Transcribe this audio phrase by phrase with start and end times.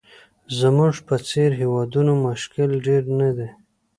[0.59, 3.49] زموږ په څېر هېوادونو مشکل ډېر نه دي.